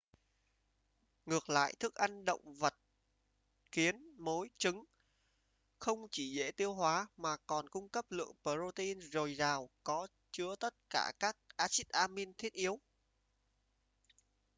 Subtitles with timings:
[1.25, 2.73] ngược lại thức ăn động vật
[3.71, 4.83] kiến mối trứng
[5.79, 10.55] không chỉ dễ tiêu hóa mà còn cung cấp lượng protein dồi dào có chứa
[10.55, 12.79] tất cả các axit amin thiết yếu